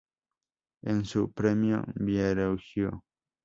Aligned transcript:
En 0.81 1.05
su 1.05 1.25
"“Il 1.27 1.31
Premio 1.31 1.83
Viareggio? 1.93 3.03